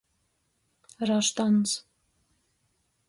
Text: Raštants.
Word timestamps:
Raštants. 1.09 1.77